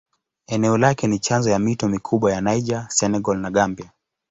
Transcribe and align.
Eneo 0.47 0.77
lake 0.77 1.07
ni 1.07 1.19
chanzo 1.19 1.49
ya 1.49 1.59
mito 1.59 1.87
mikubwa 1.87 2.33
ya 2.33 2.41
Niger, 2.41 2.87
Senegal 2.89 3.37
na 3.37 3.51
Gambia. 3.51 3.91